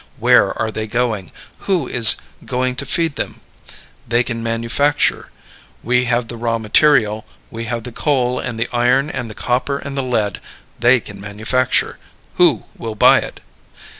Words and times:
Where 0.17 0.57
are 0.59 0.71
they 0.71 0.87
going? 0.87 1.31
Who 1.69 1.87
is 1.87 2.15
going 2.43 2.73
to 2.77 2.87
feed 2.87 3.17
them? 3.17 3.39
They 4.07 4.23
can 4.23 4.41
manufacture. 4.41 5.29
We 5.83 6.05
have 6.05 6.27
the 6.27 6.37
raw 6.37 6.57
material. 6.57 7.23
We 7.51 7.65
have 7.65 7.83
the 7.83 7.91
coal 7.91 8.39
and 8.39 8.59
the 8.59 8.67
iron 8.73 9.11
and 9.11 9.29
the 9.29 9.35
copper 9.35 9.77
and 9.77 9.95
the 9.95 10.01
lead. 10.01 10.41
They 10.79 11.01
can 11.01 11.21
manufacture. 11.21 11.99
Who 12.37 12.63
will 12.75 12.95
buy 12.95 13.19
it? 13.19 13.41